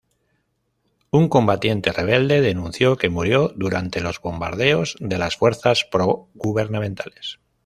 [1.11, 7.39] Un combatiente rebelde denunció que murió durante los bombardeos de las fuerzas pro-gubernamentales.